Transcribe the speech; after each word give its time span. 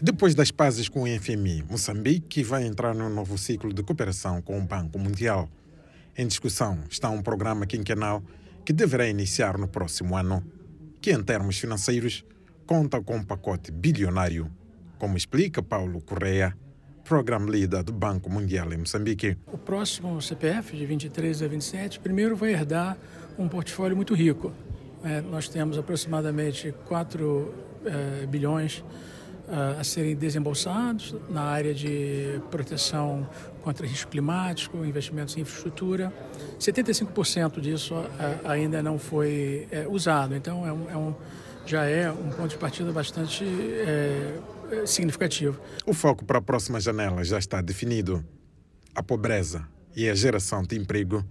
Depois 0.00 0.32
das 0.32 0.52
pazes 0.52 0.88
com 0.88 1.02
o 1.02 1.06
FMI, 1.06 1.64
Moçambique 1.68 2.44
vai 2.44 2.64
entrar 2.64 2.94
num 2.94 3.08
novo 3.08 3.36
ciclo 3.36 3.74
de 3.74 3.82
cooperação 3.82 4.40
com 4.40 4.56
o 4.56 4.62
Banco 4.62 4.96
Mundial. 4.96 5.48
Em 6.16 6.24
discussão 6.24 6.78
está 6.88 7.10
um 7.10 7.20
programa 7.20 7.66
quinquenal 7.66 8.22
que 8.64 8.72
deverá 8.72 9.08
iniciar 9.08 9.58
no 9.58 9.66
próximo 9.66 10.16
ano, 10.16 10.44
que 11.00 11.10
em 11.10 11.20
termos 11.20 11.58
financeiros 11.58 12.24
conta 12.64 13.02
com 13.02 13.16
um 13.16 13.24
pacote 13.24 13.72
bilionário, 13.72 14.48
como 15.00 15.16
explica 15.16 15.60
Paulo 15.60 16.00
Correa, 16.00 16.56
Program 17.02 17.46
Leader 17.46 17.82
do 17.82 17.92
Banco 17.92 18.30
Mundial 18.30 18.72
em 18.72 18.76
Moçambique. 18.76 19.36
O 19.52 19.58
próximo 19.58 20.22
CPF, 20.22 20.76
de 20.76 20.86
23 20.86 21.42
a 21.42 21.48
27, 21.48 21.98
primeiro 21.98 22.36
vai 22.36 22.52
herdar 22.52 22.96
um 23.36 23.48
portfólio 23.48 23.96
muito 23.96 24.14
rico. 24.14 24.52
É, 25.02 25.20
nós 25.22 25.48
temos 25.48 25.76
aproximadamente 25.76 26.72
4 26.86 27.54
é, 27.84 28.26
bilhões 28.26 28.84
a 29.78 29.82
serem 29.82 30.14
desembolsados 30.14 31.14
na 31.28 31.42
área 31.42 31.74
de 31.74 32.40
proteção 32.50 33.28
contra 33.62 33.86
risco 33.86 34.10
climático, 34.10 34.84
investimentos 34.84 35.36
em 35.36 35.40
infraestrutura. 35.40 36.12
75% 36.58 37.60
disso 37.60 37.94
ainda 38.44 38.82
não 38.82 38.98
foi 38.98 39.66
é, 39.70 39.86
usado, 39.88 40.34
então 40.34 40.66
é 40.66 40.72
um, 40.72 40.90
é 40.90 40.96
um, 40.96 41.14
já 41.66 41.84
é 41.84 42.10
um 42.10 42.30
ponto 42.30 42.48
de 42.48 42.58
partida 42.58 42.92
bastante 42.92 43.44
é, 43.44 44.38
significativo. 44.86 45.60
O 45.86 45.94
foco 45.94 46.24
para 46.24 46.38
a 46.38 46.42
próxima 46.42 46.80
janela 46.80 47.24
já 47.24 47.38
está 47.38 47.60
definido. 47.60 48.24
A 48.94 49.02
pobreza 49.02 49.66
e 49.94 50.08
a 50.08 50.14
geração 50.14 50.62
de 50.62 50.76
emprego 50.76 51.24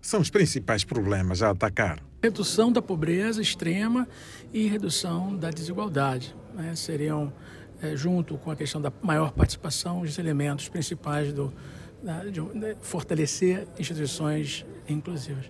são 0.00 0.20
os 0.20 0.30
principais 0.30 0.84
problemas 0.84 1.42
a 1.42 1.50
atacar. 1.50 2.00
Redução 2.22 2.72
da 2.72 2.80
pobreza 2.80 3.42
extrema 3.42 4.08
e 4.52 4.66
redução 4.66 5.36
da 5.36 5.50
desigualdade 5.50 6.34
né? 6.58 6.74
seriam, 6.74 7.32
é, 7.80 7.96
junto 7.96 8.36
com 8.36 8.50
a 8.50 8.56
questão 8.56 8.80
da 8.80 8.92
maior 9.00 9.32
participação, 9.32 10.00
os 10.00 10.18
elementos 10.18 10.68
principais 10.68 11.32
do, 11.32 11.52
da, 12.02 12.24
de, 12.24 12.40
de 12.40 12.76
fortalecer 12.80 13.66
instituições 13.78 14.66
inclusivas. 14.88 15.46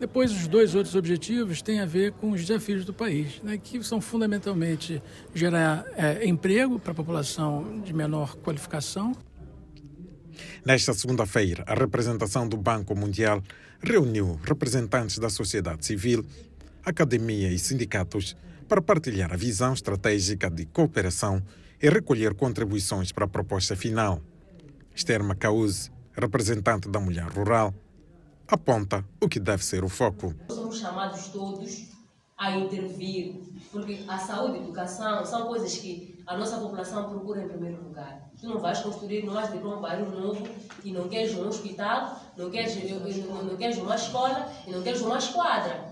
Depois, 0.00 0.30
os 0.30 0.46
dois 0.46 0.76
outros 0.76 0.94
objetivos 0.94 1.60
têm 1.60 1.80
a 1.80 1.86
ver 1.86 2.12
com 2.12 2.30
os 2.30 2.44
desafios 2.44 2.84
do 2.84 2.94
país, 2.94 3.40
né, 3.42 3.58
que 3.58 3.82
são 3.82 4.00
fundamentalmente 4.00 5.02
gerar 5.34 5.84
é, 5.96 6.24
emprego 6.24 6.78
para 6.78 6.92
a 6.92 6.94
população 6.94 7.80
de 7.80 7.92
menor 7.92 8.36
qualificação. 8.36 9.12
Nesta 10.64 10.94
segunda-feira, 10.94 11.64
a 11.66 11.74
representação 11.74 12.48
do 12.48 12.56
Banco 12.56 12.94
Mundial 12.94 13.42
reuniu 13.80 14.38
representantes 14.44 15.18
da 15.18 15.28
sociedade 15.28 15.84
civil, 15.84 16.24
academia 16.84 17.48
e 17.48 17.58
sindicatos 17.58 18.36
para 18.68 18.82
partilhar 18.82 19.32
a 19.32 19.36
visão 19.36 19.72
estratégica 19.72 20.50
de 20.50 20.66
cooperação 20.66 21.42
e 21.82 21.88
recolher 21.88 22.34
contribuições 22.34 23.10
para 23.10 23.24
a 23.24 23.28
proposta 23.28 23.74
final. 23.74 24.20
Esther 24.94 25.24
Macaúze, 25.24 25.90
representante 26.12 26.88
da 26.88 27.00
mulher 27.00 27.28
rural, 27.28 27.72
aponta 28.46 29.04
o 29.20 29.28
que 29.28 29.40
deve 29.40 29.64
ser 29.64 29.84
o 29.84 29.88
foco. 29.88 30.34
Somos 30.50 30.78
chamados 30.78 31.28
todos 31.28 31.88
a 32.36 32.56
intervir, 32.56 33.40
porque 33.72 34.04
a 34.06 34.18
saúde 34.18 34.58
e 34.58 34.60
a 34.60 34.62
educação 34.62 35.24
são 35.24 35.46
coisas 35.46 35.76
que 35.76 36.22
a 36.26 36.36
nossa 36.36 36.58
população 36.58 37.08
procura 37.08 37.42
em 37.42 37.48
primeiro 37.48 37.82
lugar. 37.82 38.30
Tu 38.38 38.46
não 38.46 38.60
vais 38.60 38.80
construir, 38.80 39.26
vais 39.26 39.50
ter 39.50 39.64
um 39.64 39.80
bairro 39.80 40.10
novo 40.10 40.46
e 40.84 40.92
não 40.92 41.08
queres 41.08 41.34
um 41.34 41.48
hospital, 41.48 42.20
não 42.36 42.50
queres, 42.50 42.76
não 42.90 43.56
queres 43.56 43.78
uma 43.78 43.96
escola 43.96 44.52
e 44.66 44.70
não 44.70 44.82
queres 44.82 45.00
uma 45.00 45.18
esquadra. 45.18 45.87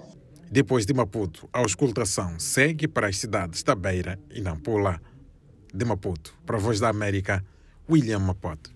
Depois 0.50 0.86
de 0.86 0.94
Maputo, 0.94 1.48
a 1.52 1.58
auscultação 1.58 2.38
segue 2.38 2.86
para 2.86 3.08
as 3.08 3.18
cidades 3.18 3.64
da 3.64 3.74
Beira 3.74 4.18
e 4.30 4.40
Nampula. 4.40 5.00
De 5.74 5.84
Maputo, 5.84 6.34
para 6.46 6.56
a 6.56 6.60
Voz 6.60 6.78
da 6.78 6.88
América, 6.88 7.44
William 7.90 8.20
Mapote. 8.20 8.75